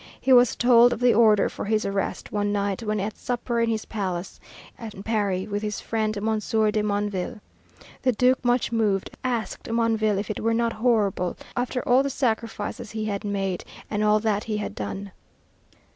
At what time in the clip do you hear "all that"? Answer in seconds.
14.03-14.45